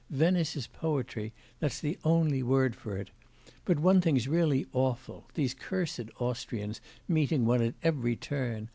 Venice 0.09 0.55
is 0.55 0.65
poetry 0.65 1.31
that's 1.59 1.79
the 1.79 1.95
only 2.03 2.41
word 2.41 2.75
for 2.75 2.97
it! 2.97 3.11
But 3.65 3.77
one 3.77 4.01
thing's 4.01 4.27
really 4.27 4.65
awful: 4.73 5.25
the 5.35 5.47
cursed 5.49 6.09
Austrians 6.17 6.81
meeting 7.07 7.45
one 7.45 7.61
at 7.61 7.75
every 7.83 8.15
turn! 8.15 8.67